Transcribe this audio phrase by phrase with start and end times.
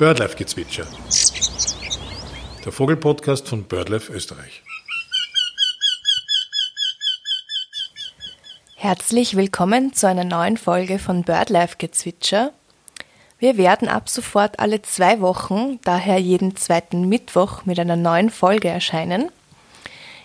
[0.00, 0.86] Birdlife-Gezwitscher.
[2.64, 4.62] Der Vogelpodcast von Birdlife Österreich.
[8.76, 12.54] Herzlich willkommen zu einer neuen Folge von Birdlife-Gezwitscher.
[13.38, 18.68] Wir werden ab sofort alle zwei Wochen, daher jeden zweiten Mittwoch, mit einer neuen Folge
[18.68, 19.30] erscheinen.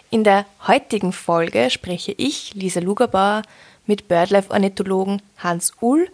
[0.10, 3.42] In der heutigen Folge spreche ich, Lisa Lugerbauer,
[3.86, 6.08] mit Birdlife-Ornithologen Hans Uhl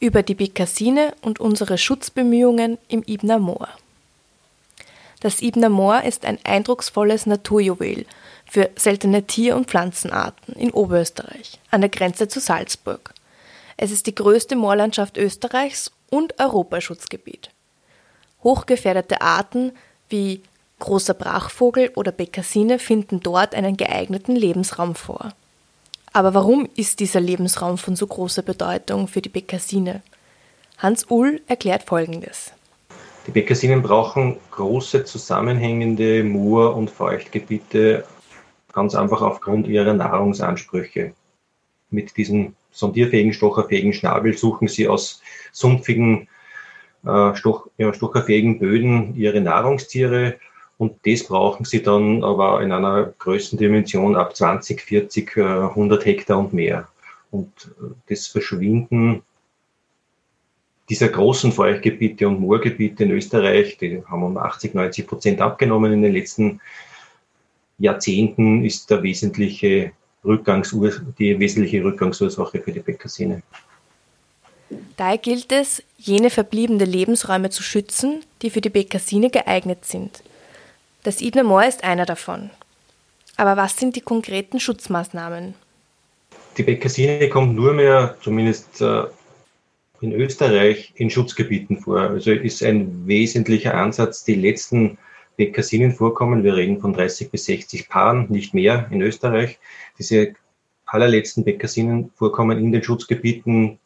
[0.00, 3.68] über die Bekassine und unsere Schutzbemühungen im Ibner Moor.
[5.20, 8.06] Das Ibner Moor ist ein eindrucksvolles Naturjuwel
[8.48, 13.14] für seltene Tier- und Pflanzenarten in Oberösterreich, an der Grenze zu Salzburg.
[13.76, 17.50] Es ist die größte Moorlandschaft Österreichs und Europaschutzgebiet.
[18.42, 19.72] Hochgefährdete Arten
[20.08, 20.42] wie
[20.78, 25.32] großer Brachvogel oder Bekassine finden dort einen geeigneten Lebensraum vor.
[26.16, 30.00] Aber warum ist dieser Lebensraum von so großer Bedeutung für die Bekassine?
[30.78, 32.52] Hans Ull erklärt Folgendes.
[33.26, 38.06] Die Bekassinen brauchen große zusammenhängende Moor- und Feuchtgebiete,
[38.72, 41.12] ganz einfach aufgrund ihrer Nahrungsansprüche.
[41.90, 45.20] Mit diesem sondierfähigen, stocherfähigen Schnabel suchen sie aus
[45.52, 46.28] sumpfigen,
[47.04, 50.38] äh, stoch, ja, stocherfähigen Böden ihre Nahrungstiere
[50.78, 56.52] und das brauchen sie dann aber in einer Größendimension ab 20, 40, 100 Hektar und
[56.52, 56.88] mehr.
[57.30, 57.48] Und
[57.80, 59.22] äh, das Verschwinden
[60.88, 66.02] dieser großen Feuchtgebiete und Moorgebiete in Österreich, die haben um 80, 90 Prozent abgenommen in
[66.02, 66.60] den letzten
[67.78, 69.92] Jahrzehnten, ist der wesentliche
[70.24, 73.42] Rückgangsur die wesentliche Rückgangsursache für die Bekassine.
[74.96, 80.22] Daher gilt es, jene verbliebene Lebensräume zu schützen, die für die Bekassine geeignet sind.
[81.06, 82.50] Das Idner Moor ist einer davon.
[83.36, 85.54] Aber was sind die konkreten Schutzmaßnahmen?
[86.58, 89.04] Die Bekassine kommt nur mehr, zumindest äh,
[90.00, 92.00] in Österreich, in Schutzgebieten vor.
[92.00, 94.98] Also ist ein wesentlicher Ansatz, die letzten
[95.36, 96.42] Bekassinen vorkommen.
[96.42, 99.60] Wir reden von 30 bis 60 Paaren, nicht mehr in Österreich.
[100.00, 100.34] Diese
[100.86, 103.78] allerletzten Bekassinen vorkommen in den Schutzgebieten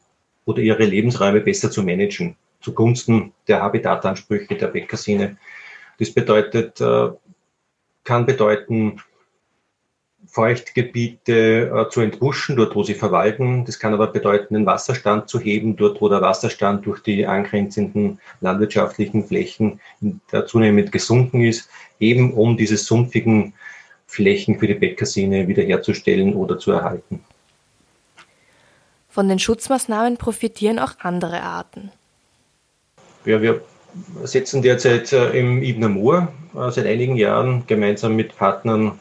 [0.47, 5.37] oder ihre Lebensräume besser zu managen, zugunsten der Habitatansprüche der Bekassine.
[6.01, 7.11] Das bedeutet, äh,
[8.03, 9.01] kann bedeuten,
[10.27, 13.65] Feuchtgebiete äh, zu entbuschen, dort wo sie verwalten.
[13.65, 18.19] Das kann aber bedeuten, den Wasserstand zu heben, dort wo der Wasserstand durch die angrenzenden
[18.41, 19.81] landwirtschaftlichen Flächen
[20.47, 21.69] zunehmend gesunken ist,
[21.99, 23.55] eben um diese sumpfigen
[24.07, 27.25] Flächen für die Bäckersine wiederherzustellen oder zu erhalten.
[29.09, 31.91] Von den Schutzmaßnahmen profitieren auch andere Arten.
[33.25, 33.63] Ja, wir
[34.25, 38.99] setzen derzeit äh, im Ibner Moor äh, seit einigen Jahren gemeinsam mit Partnern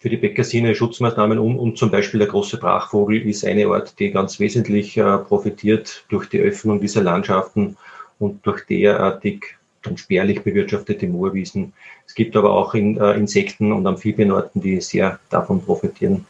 [0.00, 4.10] für die Bekassine Schutzmaßnahmen um und zum Beispiel der große Brachvogel ist eine Art, die
[4.10, 7.76] ganz wesentlich äh, profitiert durch die Öffnung dieser Landschaften
[8.18, 9.56] und durch derartig
[9.86, 11.72] und spärlich bewirtschaftete Moorwiesen.
[12.06, 16.24] Es gibt aber auch in, Insekten und Amphibienarten, die sehr davon profitieren.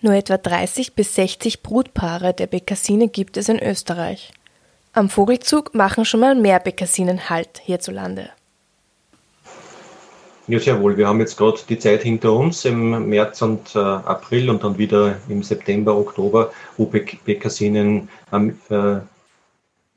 [0.00, 4.32] Nur etwa 30 bis 60 Brutpaare der Bekassine gibt es in Österreich.
[4.92, 8.30] Am Vogelzug machen schon mal mehr Bekassinen Halt hierzulande.
[10.48, 10.96] Ja, sehr wohl.
[10.96, 14.78] Wir haben jetzt gerade die Zeit hinter uns im März und äh, April und dann
[14.78, 18.96] wieder im September, Oktober, wo Bekassinen am äh,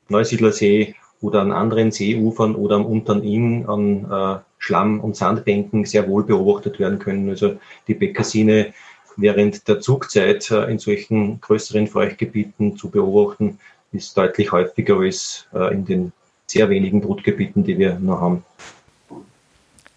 [0.08, 6.06] Neusiedlersee oder an anderen Seeufern oder am Unteren Inn an äh, Schlamm- und Sandbänken sehr
[6.06, 7.28] wohl beobachtet werden können.
[7.30, 7.56] Also
[7.88, 8.72] die Bekassine
[9.16, 13.58] während der Zugzeit äh, in solchen größeren Feuchtgebieten zu beobachten,
[13.94, 16.12] ist deutlich häufiger als äh, in den
[16.46, 18.44] sehr wenigen Brutgebieten, die wir noch haben.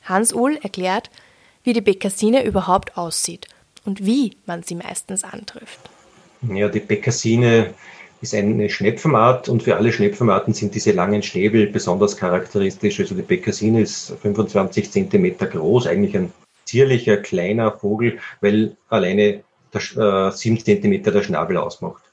[0.03, 1.09] Hans Uhl erklärt,
[1.63, 3.47] wie die Bekassine überhaupt aussieht
[3.85, 5.79] und wie man sie meistens antrifft.
[6.41, 7.73] Ja, die Bekassine
[8.21, 12.99] ist eine Schnepfenart und für alle Schnepfenarten sind diese langen Schnäbel besonders charakteristisch.
[12.99, 16.31] Also die Bekassine ist 25 Zentimeter groß, eigentlich ein
[16.65, 19.43] zierlicher kleiner Vogel, weil alleine
[19.73, 22.03] der, äh, 7 Zentimeter der Schnabel ausmacht.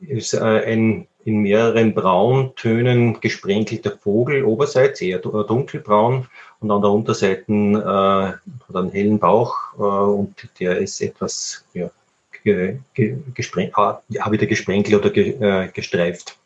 [0.00, 6.26] Ist äh, ein in mehreren Brauntönen gesprenkelter Vogel, oberseits eher dunkelbraun
[6.60, 11.90] und an der Unterseite äh, hat einen hellen Bauch äh, und der ist etwas ja,
[12.44, 12.78] ge,
[13.74, 16.36] ah, ja, wieder gesprenkelt oder ge, äh, gestreift.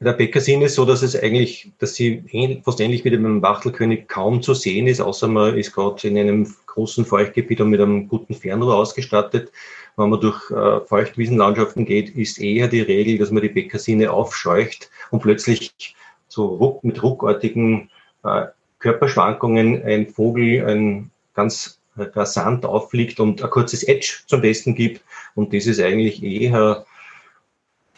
[0.00, 2.24] Der Bäckersinn ist so, dass es eigentlich, dass sie
[2.64, 6.52] fast ähnlich wie dem Wachtelkönig kaum zu sehen ist, außer man ist gerade in einem
[6.66, 9.52] großen Feuchtgebiet und mit einem guten Fernrohr ausgestattet
[9.96, 14.90] wenn man durch äh, Feuchtwiesenlandschaften geht, ist eher die Regel, dass man die Bekassine aufscheucht
[15.10, 15.94] und plötzlich
[16.28, 17.90] so ruck, mit ruckartigen
[18.24, 18.46] äh,
[18.78, 25.02] Körperschwankungen ein Vogel ein ganz rasant auffliegt und ein kurzes Edge zum Besten gibt.
[25.34, 26.84] Und das ist eigentlich eher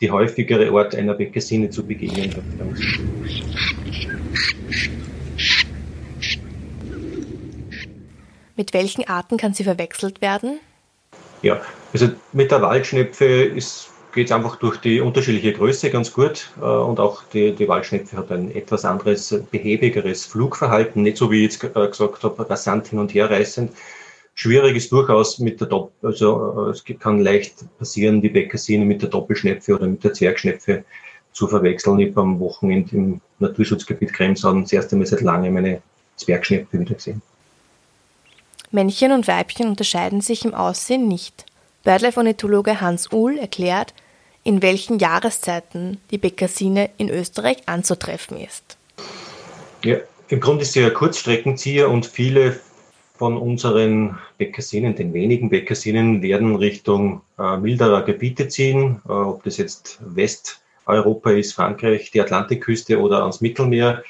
[0.00, 2.34] die häufigere Ort einer Bekassine zu begegnen.
[8.56, 10.60] Mit welchen Arten kann sie verwechselt werden?
[11.42, 11.60] Ja,
[11.94, 13.50] also mit der Waldschnepfe
[14.14, 18.16] geht es einfach durch die unterschiedliche Größe ganz gut äh, und auch die, die Waldschnepfe
[18.16, 22.88] hat ein etwas anderes, behäbigeres Flugverhalten, nicht so wie ich jetzt äh, gesagt habe, rasant
[22.88, 23.72] hin und her reißend.
[24.34, 29.00] Schwierig ist durchaus mit der Doppel, also äh, es kann leicht passieren, die Bekassine mit
[29.00, 30.84] der Doppelschnepfe oder mit der Zwergschnepfe
[31.32, 32.00] zu verwechseln.
[32.00, 35.80] Ich habe am Wochenende im Naturschutzgebiet Kremshauen das erste Mal seit langem meine
[36.16, 37.22] Zwergschnepfe wieder gesehen.
[38.72, 41.46] Männchen und Weibchen unterscheiden sich im Aussehen nicht.
[41.84, 43.94] BirdLife-Ornithologe Hans Uhl erklärt,
[44.42, 48.76] in welchen Jahreszeiten die Bekassine in Österreich anzutreffen ist.
[49.84, 49.98] Ja,
[50.28, 52.58] im Grunde ist sie ein Kurzstreckenzieher und viele
[53.16, 59.58] von unseren Bekassinen, den wenigen Bekassinen, werden Richtung äh, milderer Gebiete ziehen, äh, ob das
[59.58, 64.02] jetzt Westeuropa ist, Frankreich, die Atlantikküste oder ans Mittelmeer.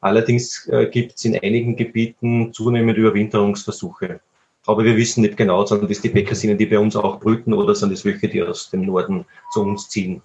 [0.00, 4.20] Allerdings äh, gibt es in einigen Gebieten zunehmend Überwinterungsversuche.
[4.66, 7.74] Aber wir wissen nicht genau, sondern das die Bekassinen, die bei uns auch brüten oder
[7.74, 10.22] sind es welche, die aus dem Norden zu uns ziehen.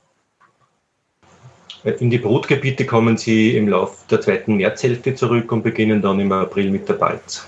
[1.83, 6.19] Äh, in die Brutgebiete kommen sie im Laufe der zweiten Märzhälfte zurück und beginnen dann
[6.19, 7.47] im April mit der Balz.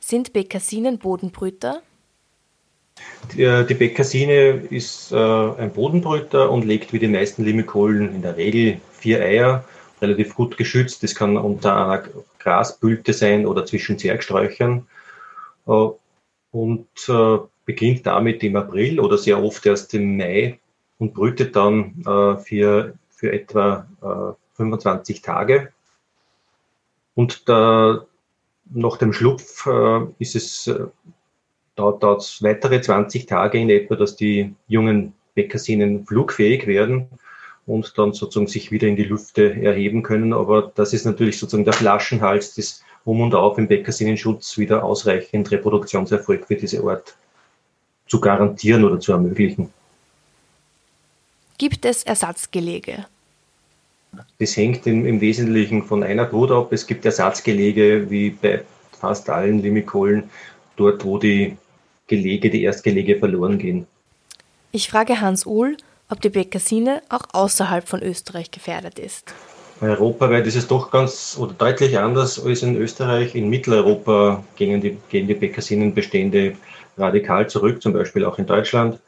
[0.00, 1.80] Sind Bekassinen Bodenbrüter?
[3.34, 8.36] Die, äh, Bekassine ist äh, ein Bodenbrüter und legt wie die meisten Limikolen in der
[8.36, 9.64] Regel vier Eier
[10.00, 11.02] relativ gut geschützt.
[11.02, 12.04] Das kann unter einer
[12.38, 14.95] Grasbülte sein oder zwischen Zwergsträuchern äh,
[15.66, 20.58] und äh, beginnt damit im April oder sehr oft erst im Mai
[20.98, 23.86] und brütet dann äh, für, für etwa
[24.54, 25.72] 25 Tage.
[27.14, 28.06] Und da,
[28.72, 29.66] nach dem Schlupf
[30.18, 30.70] ist es,
[31.74, 37.08] dauert es weitere 20 Tage in etwa, dass die jungen Bekassinen flugfähig werden
[37.66, 40.32] und dann sozusagen sich wieder in die Lüfte erheben können.
[40.32, 45.50] Aber das ist natürlich sozusagen der Flaschenhals, das Um und Auf im Bäckersinnenschutz wieder ausreichend
[45.52, 47.16] Reproduktionserfolg für diese Art
[48.08, 49.72] zu garantieren oder zu ermöglichen.
[51.56, 53.06] Gibt es Ersatzgelege?
[54.40, 56.72] Das hängt im, im Wesentlichen von einer Brut ab.
[56.72, 58.64] Es gibt Ersatzgelege, wie bei
[58.98, 60.28] fast allen Limikolen,
[60.74, 61.56] dort, wo die
[62.08, 63.86] Gelege, die Erstgelege verloren gehen.
[64.72, 65.76] Ich frage Hans Uhl,
[66.08, 69.32] ob die Bekassine auch außerhalb von Österreich gefährdet ist.
[69.80, 73.34] Europaweit ist es doch ganz oder deutlich anders als in Österreich.
[73.34, 76.56] In Mitteleuropa gehen die, gehen die Bekassinenbestände
[76.96, 78.98] radikal zurück, zum Beispiel auch in Deutschland.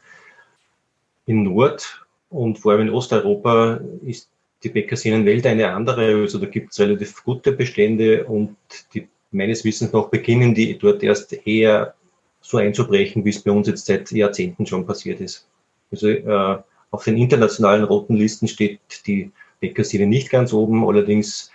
[1.25, 4.29] In Nord- und vor allem in Osteuropa ist
[4.63, 6.21] die Bekassinenwelt eine andere.
[6.21, 8.55] Also da gibt es relativ gute Bestände und
[8.93, 11.95] die, meines Wissens nach beginnen die dort erst eher
[12.41, 15.47] so einzubrechen, wie es bei uns jetzt seit Jahrzehnten schon passiert ist.
[15.91, 16.57] Also äh,
[16.91, 21.51] auf den internationalen roten Listen steht die Bekassine nicht ganz oben, allerdings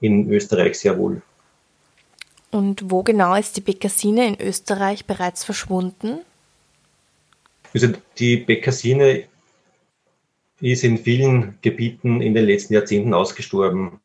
[0.00, 1.22] in Österreich sehr wohl.
[2.50, 6.20] Und wo genau ist die Bekassine in Österreich bereits verschwunden?
[7.74, 7.88] Also
[8.18, 9.24] die Bekassine
[10.60, 14.00] ist in vielen Gebieten in den letzten Jahrzehnten ausgestorben.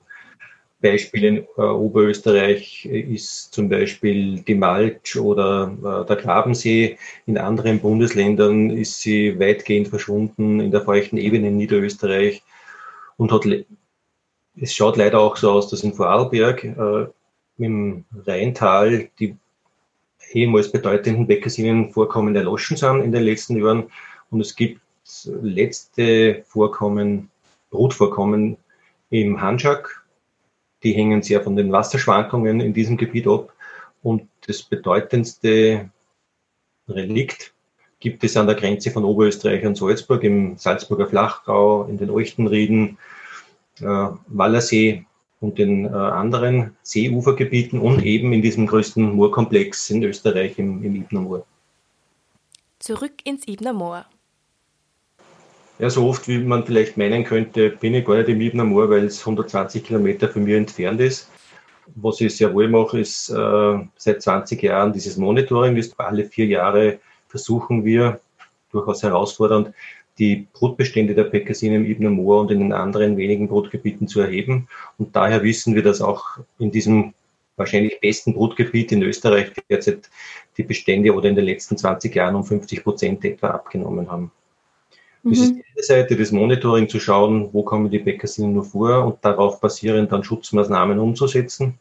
[0.82, 6.98] Beispiel in äh, Oberösterreich ist zum Beispiel die Malch oder äh, der Grabensee.
[7.26, 12.44] In anderen Bundesländern ist sie weitgehend verschwunden, in der feuchten Ebene in Niederösterreich.
[13.18, 13.46] Und hat,
[14.56, 17.08] es schaut leider auch so aus, dass in Vorarlberg äh,
[17.58, 19.38] im Rheintal die
[20.32, 23.92] ehemals bedeutenden Bäckersinnenvorkommen erloschen sind in den letzten Jahren.
[24.30, 24.82] Und es gibt
[25.26, 27.30] letzte Vorkommen,
[27.70, 28.58] Brutvorkommen
[29.10, 30.04] im Hanschak
[30.84, 33.54] die hängen sehr von den Wasserschwankungen in diesem Gebiet ab.
[34.02, 35.90] Und das bedeutendste
[36.88, 37.53] Relikt
[38.04, 42.98] gibt es an der Grenze von Oberösterreich und Salzburg, im Salzburger Flachgau, in den Euchtenrieden,
[43.80, 45.06] äh, Wallersee
[45.40, 50.98] und den äh, anderen Seeufergebieten und eben in diesem größten Moorkomplex in Österreich im, im
[50.98, 51.46] Ibner Moor.
[52.80, 54.06] Zurück ins Ibner Moor.
[55.80, 58.90] Ja, so oft wie man vielleicht meinen könnte, bin ich gar nicht im Ibner Moor,
[58.90, 61.30] weil es 120 Kilometer von mir entfernt ist.
[61.96, 65.78] Was ich sehr wohl mache, ist äh, seit 20 Jahren dieses Monitoring.
[65.78, 67.00] Das alle vier Jahre
[67.34, 68.20] versuchen wir,
[68.72, 69.74] durchaus herausfordernd,
[70.20, 74.68] die Brutbestände der Bekassinen im Ibner Moor und in den anderen wenigen Brutgebieten zu erheben.
[75.00, 77.16] Und daher wissen wir, dass auch in diesem
[77.56, 80.12] wahrscheinlich besten Brutgebiet in Österreich derzeit
[80.58, 84.32] die Bestände oder in den letzten 20 Jahren um 50 Prozent etwa abgenommen haben.
[85.24, 85.56] Das ist mhm.
[85.56, 89.60] die eine Seite des Monitoring zu schauen, wo kommen die Bäckersinen nur vor und darauf
[89.60, 91.80] basierend dann Schutzmaßnahmen umzusetzen.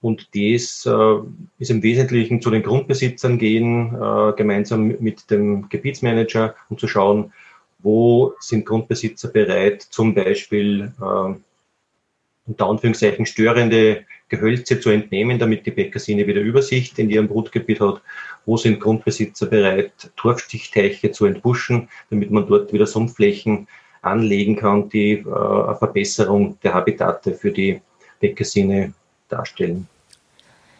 [0.00, 1.16] Und das äh,
[1.58, 7.32] ist im Wesentlichen zu den Grundbesitzern gehen, äh, gemeinsam mit dem Gebietsmanager, um zu schauen,
[7.78, 11.34] wo sind Grundbesitzer bereit, zum Beispiel äh,
[12.46, 18.02] unter Anführungszeichen störende Gehölze zu entnehmen, damit die Bekassine wieder Übersicht in ihrem Brutgebiet hat.
[18.44, 23.66] Wo sind Grundbesitzer bereit, Torfstichteiche zu entbuschen, damit man dort wieder Sumpfflächen
[24.02, 27.80] anlegen kann, die äh, eine Verbesserung der Habitate für die
[28.20, 28.92] Bekassine
[29.28, 29.88] darstellen.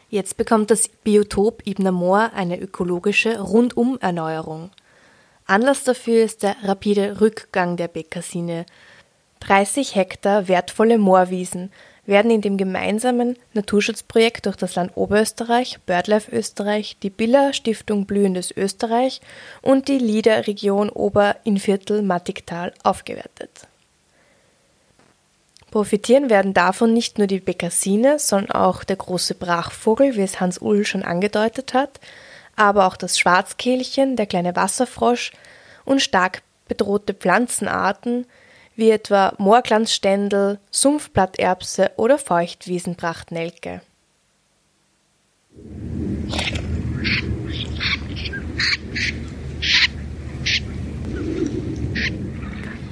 [0.08, 4.70] Jetzt bekommt das Biotop Ibner Moor eine ökologische Rundumerneuerung.
[5.46, 8.66] Anlass dafür ist der rapide Rückgang der Bekassine.
[9.40, 11.70] 30 Hektar wertvolle Moorwiesen
[12.06, 18.56] werden in dem gemeinsamen Naturschutzprojekt durch das Land Oberösterreich, BirdLife Österreich, die Biller Stiftung Blühendes
[18.56, 19.20] Österreich
[19.60, 23.66] und die LIDA Region Oberinnviertel Mattigtal aufgewertet.
[25.76, 30.58] Profitieren werden davon nicht nur die Bekassine, sondern auch der große Brachvogel, wie es Hans
[30.58, 32.00] Ull schon angedeutet hat,
[32.56, 35.32] aber auch das Schwarzkehlchen, der kleine Wasserfrosch
[35.84, 38.26] und stark bedrohte Pflanzenarten
[38.74, 43.82] wie etwa Moorglanzständel, Sumpfblatterbse oder Feuchtwiesenprachtnelke.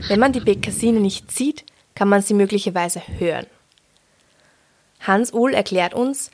[0.06, 1.64] Wenn man die Bekassine nicht sieht,
[1.94, 3.46] kann man sie möglicherweise hören.
[5.00, 6.30] Hans Uhl erklärt uns,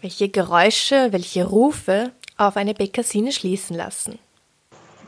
[0.00, 4.18] welche Geräusche, welche Rufe auf eine Bekassine schließen lassen.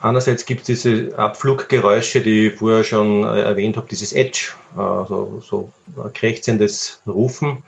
[0.01, 5.41] Einerseits gibt es diese Abfluggeräusche, die ich vorher schon äh, erwähnt habe, dieses Edge, also
[5.41, 5.73] so
[6.13, 7.63] krächzendes Rufen.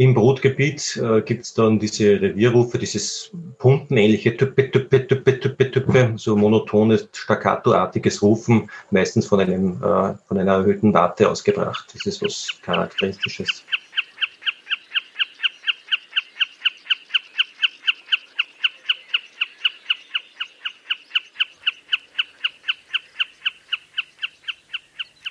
[0.00, 6.12] Im Brutgebiet äh, gibt es dann diese Revierrufe, dieses pumpenähnliche Tüppe, Tüppe, Tüppe, Tüppe, Tüppe,
[6.14, 11.90] so monotones, staccatoartiges Rufen, meistens von, einem, äh, von einer erhöhten Warte ausgebracht.
[11.92, 13.64] Das ist was Charakteristisches.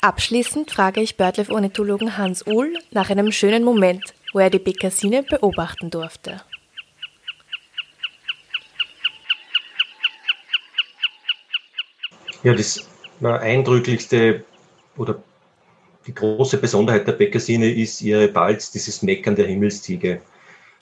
[0.01, 5.89] Abschließend frage ich BirdLife-Ornithologen Hans Uhl nach einem schönen Moment, wo er die Bekassine beobachten
[5.89, 6.41] durfte.
[12.43, 12.87] Ja, das
[13.21, 14.43] eindrücklichste
[14.95, 15.21] oder
[16.05, 20.21] die große Besonderheit der Bekassine ist ihre Balz, dieses Meckern der Himmelsziege.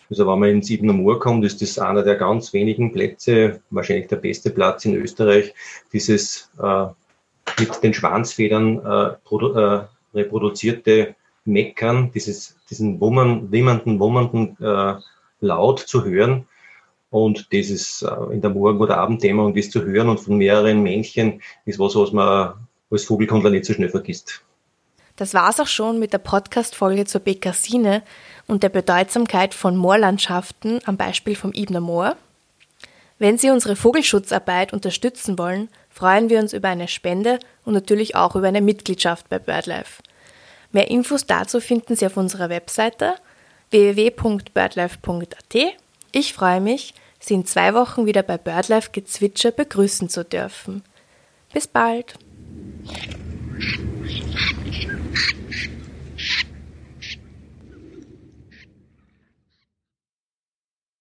[0.09, 4.07] Also wenn man ins Siebener Moor kommt, ist das einer der ganz wenigen Plätze, wahrscheinlich
[4.07, 5.53] der beste Platz in Österreich,
[5.91, 6.85] dieses äh,
[7.59, 9.83] mit den Schwanzfedern äh, äh,
[10.13, 14.95] reproduzierte Meckern, dieses, diesen wummern, wimmernden, wummernden äh,
[15.41, 16.47] Laut zu hören.
[17.09, 21.41] Und dieses äh, in der Morgen- oder Abenddämmerung, das zu hören und von mehreren Männchen,
[21.65, 22.55] ist was, was man
[22.91, 24.41] als Vogelkundler nicht so schnell vergisst.
[25.15, 28.03] Das war's auch schon mit der Podcast-Folge zur Bekassine
[28.47, 32.17] und der Bedeutsamkeit von Moorlandschaften am Beispiel vom Ibner Moor.
[33.17, 38.35] Wenn Sie unsere Vogelschutzarbeit unterstützen wollen, freuen wir uns über eine Spende und natürlich auch
[38.35, 40.03] über eine Mitgliedschaft bei BirdLife.
[40.75, 43.15] Mehr Infos dazu finden Sie auf unserer Webseite
[43.69, 45.55] www.birdlife.at.
[46.11, 50.83] Ich freue mich, Sie in zwei Wochen wieder bei BirdLife Gezwitscher begrüßen zu dürfen.
[51.53, 52.15] Bis bald!